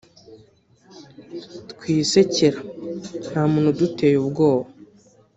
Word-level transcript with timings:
twisekera 1.71 2.59
nta 3.29 3.43
muntu 3.51 3.67
uduteye 3.73 4.15
ubwoba 4.23 4.67